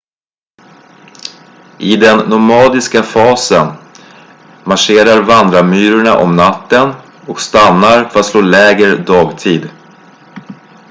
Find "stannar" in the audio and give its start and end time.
7.41-8.09